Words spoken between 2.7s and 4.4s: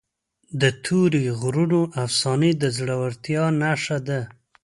زړورتیا نښه ده.